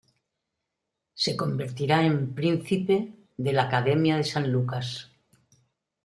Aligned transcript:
Se 1.13 1.37
convertirá 1.37 2.03
en 2.07 2.33
"príncipe" 2.33 3.13
de 3.37 3.53
la 3.53 3.65
Academia 3.67 4.17
de 4.17 4.23
San 4.23 4.51
Lucas. 4.51 5.11